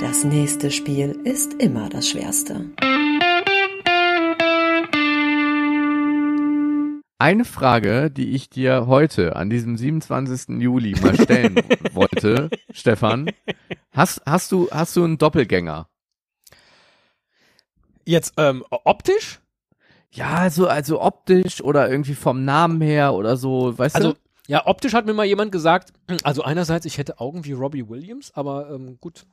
Das 0.00 0.24
nächste 0.24 0.70
Spiel 0.70 1.20
ist 1.24 1.54
immer 1.54 1.88
das 1.88 2.08
schwerste. 2.08 2.66
Eine 7.18 7.44
Frage, 7.44 8.10
die 8.10 8.30
ich 8.30 8.48
dir 8.48 8.86
heute 8.86 9.36
an 9.36 9.50
diesem 9.50 9.76
27. 9.76 10.60
Juli 10.60 10.94
mal 11.02 11.14
stellen 11.20 11.56
wollte, 11.92 12.48
Stefan. 12.72 13.30
Hast, 13.92 14.22
hast 14.24 14.52
du, 14.52 14.68
hast 14.70 14.96
du 14.96 15.04
einen 15.04 15.18
Doppelgänger? 15.18 15.88
Jetzt 18.06 18.34
ähm, 18.38 18.64
optisch? 18.70 19.40
Ja, 20.12 20.48
so 20.50 20.66
also 20.66 21.00
optisch 21.02 21.62
oder 21.62 21.88
irgendwie 21.90 22.14
vom 22.14 22.44
Namen 22.44 22.80
her 22.80 23.14
oder 23.14 23.36
so, 23.36 23.78
weißt 23.78 23.94
Also 23.96 24.12
du? 24.14 24.18
ja, 24.48 24.66
optisch 24.66 24.94
hat 24.94 25.06
mir 25.06 25.14
mal 25.14 25.26
jemand 25.26 25.52
gesagt, 25.52 25.92
also 26.24 26.42
einerseits, 26.42 26.86
ich 26.86 26.98
hätte 26.98 27.20
Augen 27.20 27.44
wie 27.44 27.52
Robbie 27.52 27.88
Williams, 27.88 28.32
aber 28.34 28.70
ähm, 28.70 28.96
gut, 29.00 29.26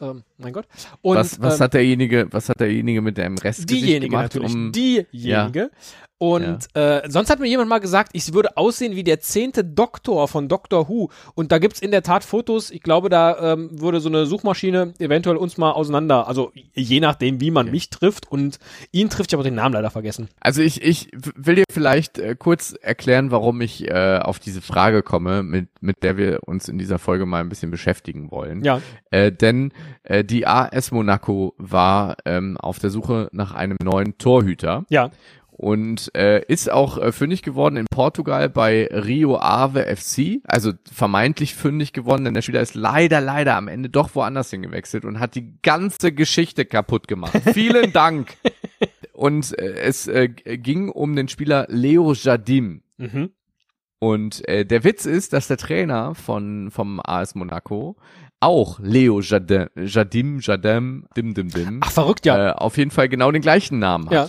ähm, 0.00 0.22
mein 0.38 0.52
Gott. 0.52 0.66
Und 1.02 1.16
was, 1.16 1.40
was 1.40 1.58
ähm, 1.58 1.64
hat 1.64 1.74
derjenige, 1.74 2.28
was 2.30 2.48
hat 2.48 2.60
derjenige 2.60 3.00
mit 3.00 3.16
dem 3.18 3.36
Rest 3.38 3.68
diejenige 3.68 4.08
gemacht, 4.08 4.34
natürlich, 4.34 4.54
um 4.54 4.72
diejenige. 4.72 5.70
Und 6.18 6.68
äh, 6.74 7.02
sonst 7.08 7.28
hat 7.28 7.40
mir 7.40 7.46
jemand 7.46 7.68
mal 7.68 7.78
gesagt, 7.78 8.10
ich 8.14 8.32
würde 8.32 8.56
aussehen 8.56 8.96
wie 8.96 9.04
der 9.04 9.20
zehnte 9.20 9.64
Doktor 9.64 10.28
von 10.28 10.48
Doctor 10.48 10.88
Who. 10.88 11.10
Und 11.34 11.52
da 11.52 11.58
gibt's 11.58 11.80
in 11.80 11.90
der 11.90 12.02
Tat 12.02 12.24
Fotos. 12.24 12.70
Ich 12.70 12.82
glaube, 12.82 13.10
da 13.10 13.52
ähm, 13.52 13.68
würde 13.78 14.00
so 14.00 14.08
eine 14.08 14.24
Suchmaschine 14.24 14.94
eventuell 14.98 15.36
uns 15.36 15.58
mal 15.58 15.72
auseinander. 15.72 16.26
Also 16.26 16.52
je 16.74 17.00
nachdem, 17.00 17.42
wie 17.42 17.50
man 17.50 17.70
mich 17.70 17.90
trifft. 17.90 18.30
Und 18.32 18.58
ihn 18.92 19.10
trifft, 19.10 19.30
ich 19.30 19.34
habe 19.34 19.44
den 19.44 19.56
Namen 19.56 19.74
leider 19.74 19.90
vergessen. 19.90 20.28
Also 20.40 20.62
ich, 20.62 20.82
ich 20.82 21.10
will 21.34 21.56
dir 21.56 21.64
vielleicht 21.70 22.18
äh, 22.18 22.34
kurz 22.34 22.72
erklären, 22.80 23.30
warum 23.30 23.60
ich 23.60 23.86
äh, 23.86 24.18
auf 24.22 24.38
diese 24.38 24.62
Frage 24.62 25.02
komme, 25.02 25.42
mit, 25.42 25.68
mit 25.82 26.02
der 26.02 26.16
wir 26.16 26.40
uns 26.46 26.68
in 26.70 26.78
dieser 26.78 26.98
Folge 26.98 27.26
mal 27.26 27.40
ein 27.40 27.50
bisschen 27.50 27.70
beschäftigen 27.70 28.30
wollen. 28.30 28.64
Ja. 28.64 28.80
Äh, 29.10 29.32
denn 29.32 29.72
äh, 30.02 30.24
die 30.24 30.46
AS 30.46 30.92
Monaco 30.92 31.54
war 31.58 32.16
ähm, 32.24 32.56
auf 32.56 32.78
der 32.78 32.88
Suche 32.88 33.28
nach 33.32 33.52
einem 33.54 33.76
neuen 33.82 34.16
Torhüter 34.16 34.86
Ja. 34.88 35.10
Und 35.58 36.14
äh, 36.14 36.42
ist 36.48 36.70
auch 36.70 36.98
äh, 36.98 37.12
fündig 37.12 37.42
geworden 37.42 37.76
in 37.78 37.86
Portugal 37.90 38.50
bei 38.50 38.86
Rio 38.92 39.38
Ave 39.38 39.84
FC, 39.96 40.40
also 40.44 40.72
vermeintlich 40.92 41.54
fündig 41.54 41.92
geworden, 41.94 42.24
denn 42.24 42.34
der 42.34 42.42
Spieler 42.42 42.60
ist 42.60 42.74
leider, 42.74 43.20
leider 43.22 43.56
am 43.56 43.68
Ende 43.68 43.88
doch 43.88 44.14
woanders 44.14 44.50
hingewechselt 44.50 45.04
und 45.06 45.18
hat 45.18 45.34
die 45.34 45.54
ganze 45.62 46.12
Geschichte 46.12 46.66
kaputt 46.66 47.08
gemacht. 47.08 47.40
Vielen 47.54 47.92
Dank. 47.92 48.34
Und 49.14 49.58
äh, 49.58 49.72
es 49.80 50.06
äh, 50.08 50.28
g- 50.28 50.58
ging 50.58 50.90
um 50.90 51.16
den 51.16 51.28
Spieler 51.28 51.64
Leo 51.70 52.12
Jardim. 52.12 52.82
Mhm. 52.98 53.30
Und 53.98 54.46
äh, 54.46 54.66
der 54.66 54.84
Witz 54.84 55.06
ist, 55.06 55.32
dass 55.32 55.48
der 55.48 55.56
Trainer 55.56 56.14
von 56.14 56.70
vom 56.70 57.00
AS 57.02 57.34
Monaco 57.34 57.96
auch 58.40 58.78
Leo 58.80 59.20
Jardim, 59.22 59.68
Jardim, 59.74 60.40
Jardim, 60.40 61.06
Dim 61.16 61.32
Dim 61.32 61.48
Dim, 61.48 61.80
Ach, 61.82 61.90
verrückt, 61.90 62.26
ja. 62.26 62.50
äh, 62.50 62.52
auf 62.52 62.76
jeden 62.76 62.90
Fall 62.90 63.08
genau 63.08 63.30
den 63.32 63.40
gleichen 63.40 63.78
Namen 63.78 64.04
hat. 64.10 64.12
Ja. 64.12 64.28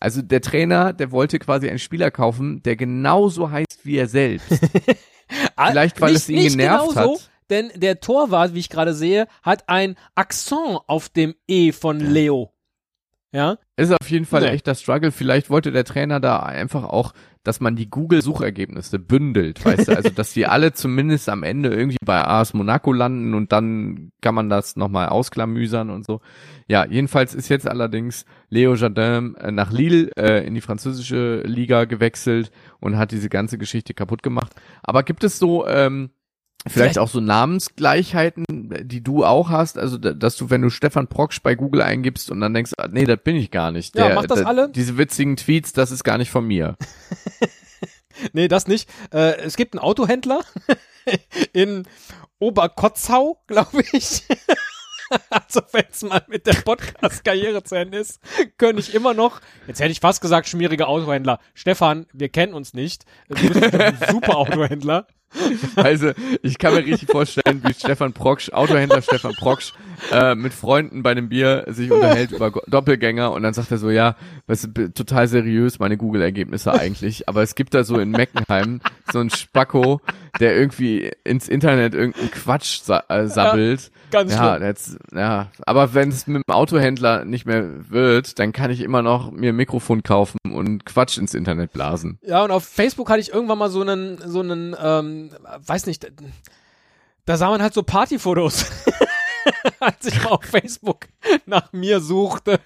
Also 0.00 0.22
der 0.22 0.40
Trainer, 0.40 0.92
der 0.92 1.12
wollte 1.12 1.38
quasi 1.38 1.68
einen 1.68 1.78
Spieler 1.78 2.10
kaufen, 2.10 2.62
der 2.62 2.76
genauso 2.76 3.50
heißt 3.50 3.80
wie 3.84 3.96
er 3.96 4.08
selbst. 4.08 4.50
Ah, 5.56 5.70
vielleicht, 5.70 6.00
weil 6.02 6.12
nicht, 6.12 6.22
es 6.22 6.28
ihn 6.28 6.42
nicht 6.42 6.58
genervt 6.58 6.90
genau 6.90 6.96
hat. 6.96 7.04
So, 7.06 7.20
denn 7.48 7.72
der 7.74 8.00
Torwart, 8.00 8.54
wie 8.54 8.60
ich 8.60 8.68
gerade 8.68 8.92
sehe, 8.92 9.26
hat 9.42 9.68
ein 9.68 9.96
Akzent 10.14 10.80
auf 10.86 11.08
dem 11.08 11.34
E 11.48 11.72
von 11.72 11.98
Leo. 11.98 12.53
Ja. 13.34 13.58
Ist 13.76 13.92
auf 13.92 14.08
jeden 14.08 14.26
Fall 14.26 14.42
Nee. 14.42 14.48
echter 14.50 14.76
Struggle. 14.76 15.10
Vielleicht 15.10 15.50
wollte 15.50 15.72
der 15.72 15.84
Trainer 15.84 16.20
da 16.20 16.38
einfach 16.38 16.84
auch, 16.84 17.12
dass 17.42 17.58
man 17.60 17.74
die 17.74 17.90
Google-Suchergebnisse 17.90 19.00
bündelt, 19.00 19.64
weißt 19.64 19.88
du, 19.88 19.96
also 19.96 20.08
dass 20.10 20.32
die 20.32 20.46
alle 20.46 20.72
zumindest 20.72 21.28
am 21.28 21.42
Ende 21.42 21.68
irgendwie 21.74 21.96
bei 22.04 22.24
AS 22.24 22.54
Monaco 22.54 22.92
landen 22.92 23.34
und 23.34 23.50
dann 23.50 24.12
kann 24.22 24.36
man 24.36 24.48
das 24.48 24.76
nochmal 24.76 25.08
ausklamüsern 25.08 25.90
und 25.90 26.06
so. 26.06 26.20
Ja, 26.68 26.86
jedenfalls 26.86 27.34
ist 27.34 27.48
jetzt 27.48 27.68
allerdings 27.68 28.24
Leo 28.50 28.74
Jardin 28.74 29.34
äh, 29.34 29.50
nach 29.50 29.72
Lille 29.72 30.10
äh, 30.16 30.46
in 30.46 30.54
die 30.54 30.60
französische 30.60 31.42
Liga 31.42 31.84
gewechselt 31.86 32.52
und 32.80 32.96
hat 32.96 33.10
diese 33.10 33.28
ganze 33.28 33.58
Geschichte 33.58 33.94
kaputt 33.94 34.22
gemacht. 34.22 34.52
Aber 34.84 35.02
gibt 35.02 35.24
es 35.24 35.38
so 35.40 35.66
ähm, 35.66 36.10
Vielleicht 36.66 36.94
Vielleicht- 36.94 36.98
auch 36.98 37.08
so 37.08 37.20
Namensgleichheiten, 37.20 38.44
die 38.48 39.02
du 39.02 39.24
auch 39.24 39.50
hast, 39.50 39.76
also 39.76 39.98
da- 39.98 40.14
dass 40.14 40.36
du, 40.36 40.48
wenn 40.48 40.62
du 40.62 40.70
Stefan 40.70 41.08
Proksch 41.08 41.42
bei 41.42 41.54
Google 41.54 41.82
eingibst 41.82 42.30
und 42.30 42.40
dann 42.40 42.54
denkst, 42.54 42.72
ah, 42.78 42.88
nee, 42.90 43.04
das 43.04 43.18
bin 43.22 43.36
ich 43.36 43.50
gar 43.50 43.70
nicht. 43.70 43.94
Ja, 43.96 44.14
macht 44.14 44.30
das 44.30 44.44
alle? 44.44 44.70
Diese 44.70 44.96
witzigen 44.96 45.36
Tweets, 45.36 45.72
das 45.74 45.90
ist 45.90 46.04
gar 46.04 46.16
nicht 46.18 46.30
von 46.30 46.46
mir. 46.46 46.76
Nee, 48.32 48.46
das 48.46 48.68
nicht. 48.68 48.88
Äh, 49.12 49.38
es 49.38 49.56
gibt 49.56 49.74
einen 49.74 49.80
Autohändler 49.82 50.40
in 51.52 51.82
Oberkotzau, 52.38 53.42
glaube 53.48 53.82
ich. 53.92 54.22
also 55.30 55.62
wenn 55.72 55.84
es 55.90 56.02
mal 56.02 56.22
mit 56.28 56.46
der 56.46 56.54
Podcast-Karriere 56.54 57.64
zu 57.64 57.74
Ende 57.74 57.98
ist, 57.98 58.20
könnte 58.56 58.80
ich 58.80 58.94
immer 58.94 59.14
noch, 59.14 59.40
jetzt 59.66 59.80
hätte 59.80 59.90
ich 59.90 59.98
fast 60.00 60.20
gesagt, 60.20 60.46
schmierige 60.48 60.86
Autohändler. 60.86 61.40
Stefan, 61.54 62.06
wir 62.12 62.28
kennen 62.28 62.54
uns 62.54 62.72
nicht. 62.72 63.04
Du 63.28 63.34
bist 63.34 63.74
ein 63.74 63.98
super 64.10 64.36
Autohändler. 64.36 65.08
Also 65.76 66.12
ich 66.42 66.58
kann 66.58 66.74
mir 66.74 66.84
richtig 66.84 67.10
vorstellen, 67.10 67.62
wie 67.64 67.74
Stefan 67.74 68.12
Proksch, 68.12 68.50
Autohändler 68.52 69.02
Stefan 69.02 69.32
Proksch, 69.34 69.72
äh, 70.12 70.34
mit 70.34 70.52
Freunden 70.52 71.02
bei 71.02 71.10
einem 71.10 71.28
Bier 71.28 71.64
sich 71.68 71.90
unterhält 71.90 72.32
über 72.32 72.52
Doppelgänger 72.68 73.32
und 73.32 73.42
dann 73.42 73.54
sagt 73.54 73.70
er 73.70 73.78
so, 73.78 73.90
ja, 73.90 74.16
b- 74.46 74.88
total 74.90 75.26
seriös 75.28 75.78
meine 75.78 75.96
Google-Ergebnisse 75.96 76.72
eigentlich, 76.72 77.28
aber 77.28 77.42
es 77.42 77.54
gibt 77.54 77.74
da 77.74 77.82
so 77.84 77.98
in 77.98 78.10
Meckenheim 78.10 78.80
so 79.12 79.18
einen 79.18 79.30
Spacko, 79.30 80.00
der 80.40 80.56
irgendwie 80.56 81.10
ins 81.24 81.48
Internet 81.48 81.94
irgendeinen 81.94 82.30
Quatsch 82.30 82.80
sa 82.82 83.02
äh, 83.08 83.26
sabbelt. 83.26 83.90
ganz 84.10 84.32
ja, 84.32 84.58
jetzt, 84.58 84.96
ja, 85.14 85.48
aber 85.66 85.94
wenn 85.94 86.08
es 86.10 86.26
mit 86.26 86.42
dem 86.46 86.54
Autohändler 86.54 87.24
nicht 87.24 87.46
mehr 87.46 87.64
wird, 87.90 88.38
dann 88.38 88.52
kann 88.52 88.70
ich 88.70 88.80
immer 88.80 89.02
noch 89.02 89.30
mir 89.32 89.50
ein 89.52 89.56
Mikrofon 89.56 90.02
kaufen 90.02 90.38
und 90.52 90.84
Quatsch 90.86 91.18
ins 91.18 91.34
Internet 91.34 91.72
blasen. 91.72 92.18
Ja, 92.22 92.42
und 92.44 92.50
auf 92.50 92.64
Facebook 92.64 93.10
hatte 93.10 93.20
ich 93.20 93.32
irgendwann 93.32 93.58
mal 93.58 93.70
so 93.70 93.80
einen, 93.82 94.18
so 94.26 94.40
einen, 94.40 94.74
ähm, 94.82 95.13
weiß 95.66 95.86
nicht, 95.86 96.06
da 97.26 97.36
sah 97.36 97.50
man 97.50 97.62
halt 97.62 97.74
so 97.74 97.82
Partyfotos, 97.82 98.66
als 99.80 100.06
ich 100.06 100.22
mal 100.22 100.30
auf 100.30 100.44
Facebook 100.44 101.06
nach 101.46 101.72
mir 101.72 102.00
suchte. 102.00 102.60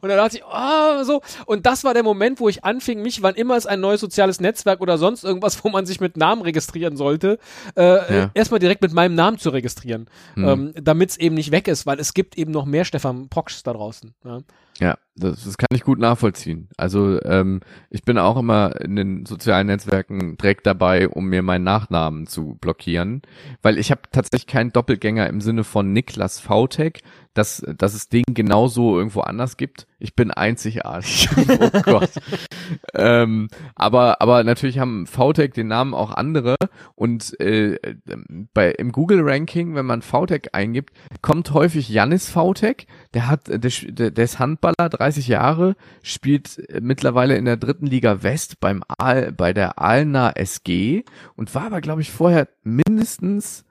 Und 0.00 0.08
da 0.08 0.16
dachte 0.16 0.38
ich, 0.38 0.44
oh, 0.50 1.04
so. 1.04 1.20
Und 1.44 1.66
das 1.66 1.84
war 1.84 1.92
der 1.92 2.02
Moment, 2.02 2.40
wo 2.40 2.48
ich 2.48 2.64
anfing, 2.64 3.02
mich, 3.02 3.20
wann 3.22 3.34
immer 3.34 3.54
es 3.54 3.66
ein 3.66 3.80
neues 3.80 4.00
soziales 4.00 4.40
Netzwerk 4.40 4.80
oder 4.80 4.96
sonst 4.96 5.24
irgendwas, 5.24 5.62
wo 5.62 5.68
man 5.68 5.84
sich 5.84 6.00
mit 6.00 6.16
Namen 6.16 6.40
registrieren 6.40 6.96
sollte, 6.96 7.38
äh, 7.76 8.16
Ja. 8.20 8.30
erstmal 8.32 8.60
direkt 8.60 8.80
mit 8.80 8.94
meinem 8.94 9.14
Namen 9.14 9.36
zu 9.36 9.50
registrieren. 9.50 10.08
Hm. 10.36 10.48
Ähm, 10.48 10.74
Damit 10.80 11.10
es 11.10 11.16
eben 11.18 11.34
nicht 11.34 11.50
weg 11.50 11.68
ist, 11.68 11.84
weil 11.84 12.00
es 12.00 12.14
gibt 12.14 12.38
eben 12.38 12.50
noch 12.50 12.64
mehr 12.64 12.86
Stefan 12.86 13.28
Prokschs 13.28 13.62
da 13.62 13.74
draußen. 13.74 14.14
Ja. 14.24 14.38
Ja, 14.80 14.96
das, 15.14 15.44
das 15.44 15.58
kann 15.58 15.68
ich 15.74 15.82
gut 15.82 15.98
nachvollziehen. 15.98 16.68
Also 16.76 17.22
ähm, 17.22 17.60
ich 17.90 18.02
bin 18.02 18.18
auch 18.18 18.36
immer 18.36 18.80
in 18.80 18.96
den 18.96 19.26
sozialen 19.26 19.66
Netzwerken 19.66 20.36
direkt 20.36 20.66
dabei, 20.66 21.08
um 21.08 21.26
mir 21.26 21.42
meinen 21.42 21.64
Nachnamen 21.64 22.26
zu 22.26 22.56
blockieren, 22.60 23.22
weil 23.60 23.78
ich 23.78 23.90
habe 23.90 24.02
tatsächlich 24.10 24.46
keinen 24.46 24.72
Doppelgänger 24.72 25.26
im 25.26 25.40
Sinne 25.40 25.64
von 25.64 25.92
Niklas 25.92 26.40
VTech, 26.40 27.02
dass, 27.34 27.64
dass 27.76 27.94
es 27.94 28.08
den 28.08 28.24
genauso 28.28 28.96
irgendwo 28.96 29.20
anders 29.20 29.56
gibt. 29.56 29.86
Ich 30.02 30.16
bin 30.16 30.32
einzigartig. 30.32 31.28
oh 31.60 31.80
Gott. 31.82 32.10
ähm, 32.94 33.46
aber, 33.76 34.20
aber 34.20 34.42
natürlich 34.42 34.80
haben 34.80 35.06
VTech 35.06 35.52
den 35.52 35.68
Namen 35.68 35.94
auch 35.94 36.10
andere 36.10 36.56
und 36.96 37.38
äh, 37.38 37.78
bei, 38.52 38.72
im 38.72 38.90
Google-Ranking, 38.90 39.76
wenn 39.76 39.86
man 39.86 40.02
VTech 40.02 40.54
eingibt, 40.54 40.92
kommt 41.20 41.52
häufig 41.54 41.88
Janis 41.88 42.28
VTech, 42.28 42.88
der 43.14 43.28
hat, 43.28 43.46
der, 43.46 43.60
der, 43.60 44.10
der 44.10 44.24
ist 44.24 44.40
Handballer, 44.40 44.88
30 44.90 45.28
Jahre, 45.28 45.76
spielt 46.02 46.60
mittlerweile 46.80 47.36
in 47.36 47.44
der 47.44 47.56
dritten 47.56 47.86
Liga 47.86 48.24
West 48.24 48.58
beim 48.58 48.82
Aal, 48.98 49.30
bei 49.30 49.52
der 49.52 49.78
Aalner 49.78 50.32
SG 50.34 51.04
und 51.36 51.54
war 51.54 51.66
aber, 51.66 51.80
glaube 51.80 52.00
ich, 52.00 52.10
vorher 52.10 52.48
mindestens 52.64 53.64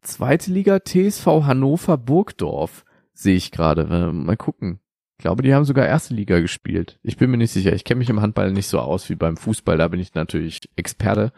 zweite 0.00 0.52
Liga 0.52 0.78
TSV 0.78 1.26
Hannover 1.44 1.98
Burgdorf, 1.98 2.84
sehe 3.12 3.34
ich 3.34 3.50
gerade. 3.50 4.12
Mal 4.12 4.36
gucken. 4.36 4.78
Ich 5.20 5.22
glaube, 5.22 5.42
die 5.42 5.52
haben 5.52 5.66
sogar 5.66 5.86
erste 5.86 6.14
Liga 6.14 6.40
gespielt. 6.40 6.98
Ich 7.02 7.18
bin 7.18 7.30
mir 7.30 7.36
nicht 7.36 7.50
sicher. 7.50 7.74
Ich 7.74 7.84
kenne 7.84 7.98
mich 7.98 8.08
im 8.08 8.22
Handball 8.22 8.52
nicht 8.52 8.68
so 8.68 8.78
aus 8.78 9.10
wie 9.10 9.16
beim 9.16 9.36
Fußball. 9.36 9.76
Da 9.76 9.86
bin 9.88 10.00
ich 10.00 10.14
natürlich 10.14 10.60
Experte. 10.76 11.34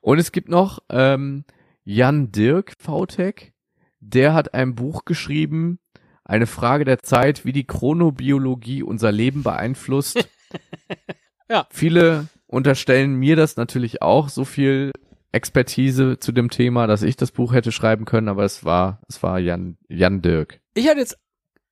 Und 0.00 0.18
es 0.18 0.32
gibt 0.32 0.48
noch 0.48 0.78
ähm, 0.88 1.44
Jan 1.84 2.32
Dirk 2.32 2.72
VTech. 2.78 3.52
Der 4.00 4.32
hat 4.32 4.54
ein 4.54 4.74
Buch 4.74 5.04
geschrieben, 5.04 5.78
eine 6.24 6.46
Frage 6.46 6.86
der 6.86 7.00
Zeit, 7.00 7.44
wie 7.44 7.52
die 7.52 7.66
Chronobiologie 7.66 8.82
unser 8.82 9.12
Leben 9.12 9.42
beeinflusst. 9.42 10.26
Ja. 11.50 11.66
Viele 11.70 12.28
unterstellen 12.46 13.14
mir 13.14 13.34
das 13.34 13.56
natürlich 13.56 14.02
auch, 14.02 14.28
so 14.28 14.44
viel 14.44 14.92
Expertise 15.32 16.18
zu 16.18 16.30
dem 16.30 16.50
Thema, 16.50 16.86
dass 16.86 17.02
ich 17.02 17.16
das 17.16 17.32
Buch 17.32 17.54
hätte 17.54 17.72
schreiben 17.72 18.04
können, 18.04 18.28
aber 18.28 18.44
es 18.44 18.66
war, 18.66 19.00
es 19.08 19.22
war 19.22 19.38
Jan, 19.38 19.78
Jan 19.88 20.20
Dirk. 20.20 20.60
Ich 20.74 20.88
hatte 20.88 21.00
jetzt 21.00 21.16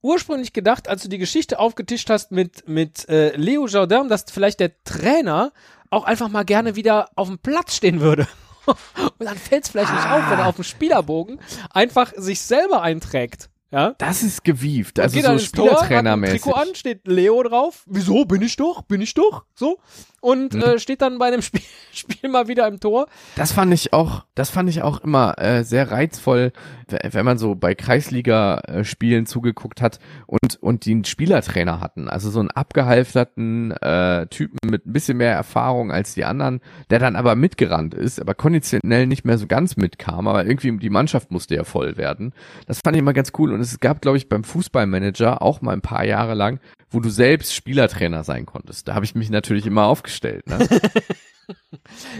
ursprünglich 0.02 0.52
gedacht, 0.52 0.88
als 0.88 1.02
du 1.02 1.08
die 1.08 1.18
Geschichte 1.18 1.58
aufgetischt 1.58 2.10
hast 2.10 2.32
mit, 2.32 2.68
mit 2.68 3.08
äh, 3.08 3.36
Leo 3.36 3.66
Jardin, 3.66 4.08
dass 4.08 4.24
vielleicht 4.28 4.60
der 4.60 4.72
Trainer 4.84 5.52
auch 5.90 6.04
einfach 6.04 6.28
mal 6.28 6.44
gerne 6.44 6.76
wieder 6.76 7.10
auf 7.14 7.28
dem 7.28 7.38
Platz 7.38 7.76
stehen 7.76 8.00
würde 8.00 8.26
Und 8.66 9.26
dann 9.26 9.36
fällt 9.36 9.64
es 9.64 9.70
vielleicht 9.70 9.92
nicht 9.92 10.06
auf, 10.06 10.30
wenn 10.30 10.38
er 10.38 10.46
auf 10.46 10.56
dem 10.56 10.64
Spielerbogen 10.64 11.38
einfach 11.70 12.12
sich 12.16 12.40
selber 12.40 12.82
einträgt. 12.82 13.48
Ja? 13.72 13.94
Das 13.98 14.22
ist 14.22 14.44
gewieft, 14.44 15.00
also 15.00 15.20
so 15.20 15.32
ins 15.32 15.50
Tor, 15.52 15.66
Spielertrainermäßig. 15.66 16.42
Trikot 16.42 16.56
an, 16.56 16.68
steht 16.74 17.06
Leo 17.06 17.42
drauf. 17.42 17.82
Wieso? 17.86 18.24
Bin 18.24 18.40
ich 18.42 18.56
doch? 18.56 18.82
Bin 18.82 19.00
ich 19.00 19.12
doch? 19.14 19.44
So. 19.54 19.78
Und 20.20 20.54
Mhm. 20.54 20.62
äh, 20.62 20.78
steht 20.78 21.02
dann 21.02 21.18
bei 21.18 21.26
einem 21.26 21.42
Spiel, 21.42 21.60
Spiel 21.92 22.30
mal 22.30 22.48
wieder 22.48 22.66
im 22.68 22.80
Tor. 22.80 23.06
Das 23.36 23.52
fand 23.52 23.72
ich 23.74 23.92
auch, 23.92 24.24
das 24.34 24.50
fand 24.50 24.68
ich 24.70 24.82
auch 24.82 25.00
immer 25.00 25.34
äh, 25.38 25.62
sehr 25.64 25.90
reizvoll, 25.90 26.52
wenn 26.88 27.24
man 27.24 27.38
so 27.38 27.54
bei 27.56 27.74
Kreisliga-Spielen 27.74 29.26
zugeguckt 29.26 29.80
hat 29.82 29.98
und 30.26 30.56
und 30.60 30.84
die 30.84 30.92
einen 30.92 31.04
Spielertrainer 31.04 31.80
hatten, 31.80 32.08
also 32.08 32.30
so 32.30 32.40
einen 32.40 32.50
abgehalfterten 32.50 33.72
äh, 33.72 34.26
Typen 34.28 34.58
mit 34.70 34.86
ein 34.86 34.92
bisschen 34.92 35.16
mehr 35.18 35.32
Erfahrung 35.32 35.90
als 35.92 36.14
die 36.14 36.24
anderen, 36.24 36.60
der 36.90 36.98
dann 36.98 37.16
aber 37.16 37.34
mitgerannt 37.34 37.94
ist, 37.94 38.20
aber 38.20 38.34
konditionell 38.34 39.06
nicht 39.06 39.24
mehr 39.24 39.38
so 39.38 39.46
ganz 39.46 39.76
mitkam, 39.76 40.28
aber 40.28 40.44
irgendwie 40.46 40.76
die 40.78 40.90
Mannschaft 40.90 41.30
musste 41.30 41.54
ja 41.56 41.64
voll 41.64 41.96
werden. 41.96 42.32
Das 42.66 42.80
fand 42.84 42.96
ich 42.96 43.00
immer 43.00 43.12
ganz 43.12 43.32
cool 43.38 43.52
und 43.56 43.62
es 43.62 43.80
gab, 43.80 44.00
glaube 44.00 44.16
ich, 44.18 44.28
beim 44.28 44.44
Fußballmanager 44.44 45.42
auch 45.42 45.60
mal 45.60 45.72
ein 45.72 45.82
paar 45.82 46.04
Jahre 46.04 46.34
lang, 46.34 46.60
wo 46.90 47.00
du 47.00 47.08
selbst 47.08 47.54
Spielertrainer 47.54 48.24
sein 48.24 48.46
konntest. 48.46 48.88
Da 48.88 48.94
habe 48.94 49.04
ich 49.04 49.14
mich 49.14 49.30
natürlich 49.30 49.66
immer 49.66 49.86
aufgestellt. 49.86 50.46
Ne? 50.46 50.58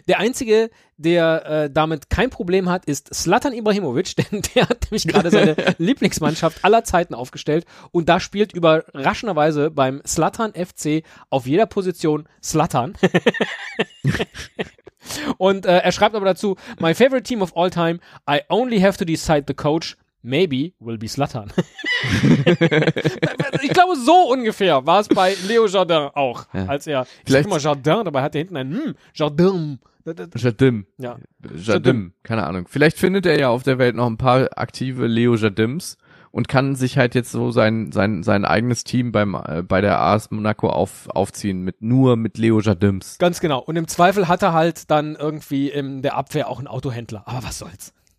Der 0.08 0.18
einzige, 0.18 0.70
der 0.96 1.46
äh, 1.46 1.70
damit 1.70 2.10
kein 2.10 2.30
Problem 2.30 2.68
hat, 2.68 2.84
ist 2.84 3.12
Slatan 3.12 3.52
Ibrahimovic, 3.52 4.14
denn 4.30 4.42
der 4.54 4.68
hat 4.68 4.82
nämlich 4.84 5.06
gerade 5.06 5.30
seine 5.30 5.56
Lieblingsmannschaft 5.78 6.64
aller 6.64 6.84
Zeiten 6.84 7.14
aufgestellt 7.14 7.66
und 7.90 8.08
da 8.08 8.20
spielt 8.20 8.52
überraschenderweise 8.52 9.70
beim 9.70 10.00
Slatan 10.06 10.52
FC 10.52 11.02
auf 11.30 11.46
jeder 11.46 11.66
Position 11.66 12.28
Slatan. 12.42 12.94
und 15.38 15.66
äh, 15.66 15.78
er 15.78 15.92
schreibt 15.92 16.14
aber 16.14 16.26
dazu, 16.26 16.56
my 16.78 16.94
favorite 16.94 17.24
team 17.24 17.42
of 17.42 17.56
all 17.56 17.70
time, 17.70 17.98
I 18.30 18.42
only 18.48 18.80
have 18.80 18.96
to 18.98 19.04
decide 19.04 19.44
the 19.48 19.54
coach, 19.54 19.96
maybe 20.26 20.72
will 20.80 20.98
be 20.98 21.08
Slatan. 21.08 21.52
ich 23.62 23.70
glaube, 23.70 23.96
so 23.96 24.30
ungefähr 24.32 24.84
war 24.86 25.00
es 25.00 25.08
bei 25.08 25.34
Leo 25.46 25.66
Jardin 25.66 26.10
auch, 26.14 26.46
Ja. 26.52 26.66
als 26.66 26.86
er, 26.86 27.02
ich 27.02 27.08
sag 27.08 27.18
Vielleicht- 27.26 27.46
immer 27.46 27.58
Jardin, 27.58 28.04
dabei 28.04 28.22
hat 28.22 28.34
er 28.34 28.40
hinten 28.40 28.56
ein 28.56 28.70
hm, 28.72 28.94
Jardin. 29.14 29.78
Jadim. 30.36 30.86
Ja. 30.98 31.16
Jadim, 31.56 32.12
keine 32.22 32.46
Ahnung. 32.46 32.66
Vielleicht 32.68 32.96
findet 32.96 33.26
er 33.26 33.40
ja 33.40 33.48
auf 33.48 33.64
der 33.64 33.78
Welt 33.78 33.96
noch 33.96 34.06
ein 34.06 34.16
paar 34.18 34.48
aktive 34.56 35.08
Leo 35.08 35.34
Jadims 35.34 35.96
und 36.30 36.46
kann 36.46 36.76
sich 36.76 36.96
halt 36.96 37.16
jetzt 37.16 37.32
so 37.32 37.50
sein 37.50 37.90
sein 37.90 38.22
sein 38.22 38.44
eigenes 38.44 38.84
Team 38.84 39.10
beim 39.10 39.34
äh, 39.34 39.64
bei 39.64 39.80
der 39.80 40.00
AS 40.00 40.30
Monaco 40.30 40.68
auf, 40.68 41.08
aufziehen 41.08 41.62
mit 41.62 41.82
nur 41.82 42.14
mit 42.16 42.38
Leo 42.38 42.60
Jadims. 42.60 43.18
Ganz 43.18 43.40
genau. 43.40 43.58
Und 43.58 43.74
im 43.74 43.88
Zweifel 43.88 44.28
hat 44.28 44.42
er 44.42 44.52
halt 44.52 44.92
dann 44.92 45.16
irgendwie 45.16 45.70
in 45.70 46.02
der 46.02 46.14
Abwehr 46.16 46.48
auch 46.50 46.58
einen 46.58 46.68
Autohändler. 46.68 47.24
Aber 47.26 47.42
was 47.42 47.58
soll's. 47.58 47.92